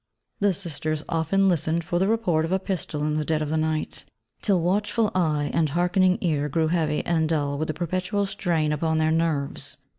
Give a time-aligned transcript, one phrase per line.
[0.39, 4.03] The sisters often listened for the report of a pistol in the dead of night,
[4.41, 8.97] till watchful eye and hearkening ear grew heavy and dull with the perpetual strain upon
[8.97, 9.77] their nerves.